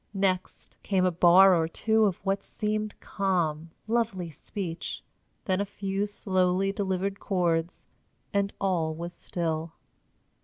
Next 0.15 0.77
came 0.81 1.05
a 1.05 1.11
bar 1.11 1.53
or 1.55 1.67
two 1.67 2.05
of 2.05 2.15
what 2.25 2.41
seemed 2.41 2.99
calm, 3.01 3.69
lovely 3.87 4.31
speech, 4.31 5.03
then 5.45 5.61
a 5.61 5.63
few 5.63 6.07
slowly 6.07 6.71
delivered 6.71 7.19
chords, 7.19 7.85
and 8.33 8.51
all 8.59 8.95
was 8.95 9.13
still. 9.13 9.73